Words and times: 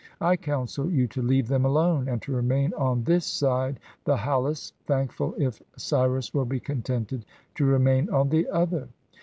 I 0.19 0.35
counsel 0.35 0.89
you 0.91 1.05
to 1.09 1.21
leave 1.21 1.47
them 1.47 1.63
alone, 1.63 2.07
and 2.09 2.19
to 2.23 2.31
remain 2.31 2.73
on 2.73 3.03
this 3.03 3.23
side 3.23 3.79
the 4.03 4.17
Halys, 4.17 4.73
thankful 4.87 5.35
if 5.37 5.61
Cyrus 5.77 6.33
will 6.33 6.45
be 6.45 6.59
contented 6.59 7.23
to 7.53 7.65
remain 7.65 8.09
on 8.09 8.29
the 8.29 8.49
other." 8.49 8.89